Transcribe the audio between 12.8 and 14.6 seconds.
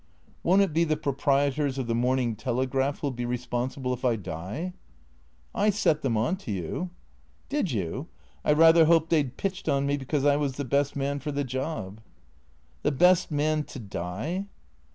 "The best man— to die?"